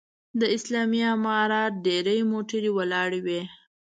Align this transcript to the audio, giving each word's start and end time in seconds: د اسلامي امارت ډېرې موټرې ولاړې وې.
د 0.39 0.41
اسلامي 0.55 1.01
امارت 1.15 1.73
ډېرې 1.85 2.17
موټرې 2.31 2.71
ولاړې 2.77 3.19
وې. 3.25 3.41